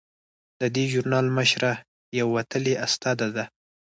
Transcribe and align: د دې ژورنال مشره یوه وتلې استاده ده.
د 0.61 0.63
دې 0.75 0.85
ژورنال 0.91 1.27
مشره 1.37 1.71
یوه 2.19 2.31
وتلې 2.37 2.73
استاده 2.85 3.27
ده. 3.35 3.45